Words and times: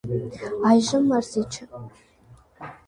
Այժմ 0.69 1.05
մարզիչ 1.11 1.47
է։ 1.67 1.71